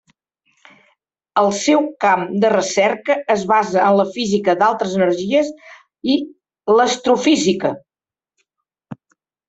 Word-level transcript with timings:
El 1.41 1.49
seu 1.57 1.83
camp 2.05 2.23
de 2.45 2.51
recerca 2.55 3.19
es 3.35 3.45
basa 3.53 3.85
en 3.91 3.99
la 4.01 4.07
física 4.17 4.57
d'altes 4.63 4.99
energies 5.03 5.55
i 6.15 6.19
l'astrofísica. 6.79 7.77